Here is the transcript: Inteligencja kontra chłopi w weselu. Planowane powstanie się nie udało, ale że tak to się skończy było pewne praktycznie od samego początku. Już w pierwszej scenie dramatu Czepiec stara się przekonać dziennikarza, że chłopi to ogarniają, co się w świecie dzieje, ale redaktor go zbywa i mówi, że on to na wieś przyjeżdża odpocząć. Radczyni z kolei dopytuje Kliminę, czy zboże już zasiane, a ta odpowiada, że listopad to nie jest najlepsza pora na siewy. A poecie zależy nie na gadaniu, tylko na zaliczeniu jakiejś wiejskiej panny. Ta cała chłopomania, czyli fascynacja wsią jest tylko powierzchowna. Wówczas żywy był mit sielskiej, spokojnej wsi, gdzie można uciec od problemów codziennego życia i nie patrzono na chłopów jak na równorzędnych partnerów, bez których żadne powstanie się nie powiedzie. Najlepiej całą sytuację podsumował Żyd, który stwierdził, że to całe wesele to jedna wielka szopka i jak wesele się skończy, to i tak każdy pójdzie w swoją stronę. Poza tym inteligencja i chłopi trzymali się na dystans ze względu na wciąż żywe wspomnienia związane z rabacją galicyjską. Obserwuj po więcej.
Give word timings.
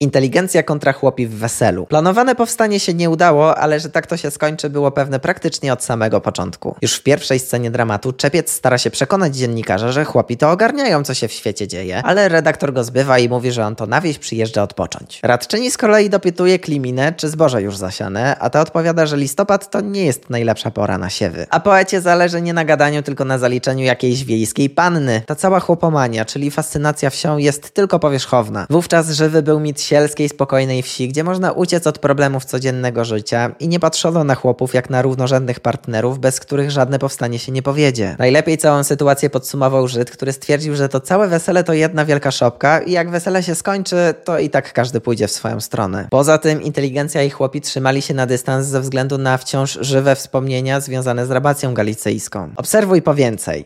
Inteligencja 0.00 0.62
kontra 0.62 0.92
chłopi 0.92 1.26
w 1.26 1.34
weselu. 1.34 1.86
Planowane 1.86 2.34
powstanie 2.34 2.80
się 2.80 2.94
nie 2.94 3.10
udało, 3.10 3.58
ale 3.58 3.80
że 3.80 3.90
tak 3.90 4.06
to 4.06 4.16
się 4.16 4.30
skończy 4.30 4.70
było 4.70 4.90
pewne 4.90 5.20
praktycznie 5.20 5.72
od 5.72 5.84
samego 5.84 6.20
początku. 6.20 6.76
Już 6.82 6.94
w 6.94 7.02
pierwszej 7.02 7.38
scenie 7.38 7.70
dramatu 7.70 8.12
Czepiec 8.12 8.50
stara 8.50 8.78
się 8.78 8.90
przekonać 8.90 9.36
dziennikarza, 9.36 9.92
że 9.92 10.04
chłopi 10.04 10.36
to 10.36 10.50
ogarniają, 10.50 11.04
co 11.04 11.14
się 11.14 11.28
w 11.28 11.32
świecie 11.32 11.68
dzieje, 11.68 12.02
ale 12.02 12.28
redaktor 12.28 12.72
go 12.72 12.84
zbywa 12.84 13.18
i 13.18 13.28
mówi, 13.28 13.52
że 13.52 13.66
on 13.66 13.76
to 13.76 13.86
na 13.86 14.00
wieś 14.00 14.18
przyjeżdża 14.18 14.62
odpocząć. 14.62 15.20
Radczyni 15.22 15.70
z 15.70 15.76
kolei 15.76 16.10
dopytuje 16.10 16.58
Kliminę, 16.58 17.12
czy 17.12 17.28
zboże 17.28 17.62
już 17.62 17.76
zasiane, 17.76 18.36
a 18.38 18.50
ta 18.50 18.60
odpowiada, 18.60 19.06
że 19.06 19.16
listopad 19.16 19.70
to 19.70 19.80
nie 19.80 20.04
jest 20.04 20.30
najlepsza 20.30 20.70
pora 20.70 20.98
na 20.98 21.10
siewy. 21.10 21.46
A 21.50 21.60
poecie 21.60 22.00
zależy 22.00 22.42
nie 22.42 22.52
na 22.52 22.64
gadaniu, 22.64 23.02
tylko 23.02 23.24
na 23.24 23.38
zaliczeniu 23.38 23.84
jakiejś 23.84 24.24
wiejskiej 24.24 24.70
panny. 24.70 25.22
Ta 25.26 25.34
cała 25.34 25.60
chłopomania, 25.60 26.24
czyli 26.24 26.50
fascynacja 26.50 27.10
wsią 27.10 27.38
jest 27.38 27.70
tylko 27.70 27.98
powierzchowna. 27.98 28.66
Wówczas 28.70 29.10
żywy 29.10 29.42
był 29.42 29.60
mit 29.60 29.87
sielskiej, 29.88 30.28
spokojnej 30.28 30.82
wsi, 30.82 31.08
gdzie 31.08 31.24
można 31.24 31.52
uciec 31.52 31.86
od 31.86 31.98
problemów 31.98 32.44
codziennego 32.44 33.04
życia 33.04 33.50
i 33.60 33.68
nie 33.68 33.80
patrzono 33.80 34.24
na 34.24 34.34
chłopów 34.34 34.74
jak 34.74 34.90
na 34.90 35.02
równorzędnych 35.02 35.60
partnerów, 35.60 36.18
bez 36.18 36.40
których 36.40 36.70
żadne 36.70 36.98
powstanie 36.98 37.38
się 37.38 37.52
nie 37.52 37.62
powiedzie. 37.62 38.16
Najlepiej 38.18 38.58
całą 38.58 38.84
sytuację 38.84 39.30
podsumował 39.30 39.88
Żyd, 39.88 40.10
który 40.10 40.32
stwierdził, 40.32 40.76
że 40.76 40.88
to 40.88 41.00
całe 41.00 41.28
wesele 41.28 41.64
to 41.64 41.72
jedna 41.72 42.04
wielka 42.04 42.30
szopka 42.30 42.80
i 42.80 42.92
jak 42.92 43.10
wesele 43.10 43.42
się 43.42 43.54
skończy, 43.54 44.14
to 44.24 44.38
i 44.38 44.50
tak 44.50 44.72
każdy 44.72 45.00
pójdzie 45.00 45.26
w 45.26 45.32
swoją 45.32 45.60
stronę. 45.60 46.08
Poza 46.10 46.38
tym 46.38 46.62
inteligencja 46.62 47.22
i 47.22 47.30
chłopi 47.30 47.60
trzymali 47.60 48.02
się 48.02 48.14
na 48.14 48.26
dystans 48.26 48.66
ze 48.66 48.80
względu 48.80 49.18
na 49.18 49.38
wciąż 49.38 49.78
żywe 49.80 50.16
wspomnienia 50.16 50.80
związane 50.80 51.26
z 51.26 51.30
rabacją 51.30 51.74
galicyjską. 51.74 52.50
Obserwuj 52.56 53.02
po 53.02 53.14
więcej. 53.14 53.56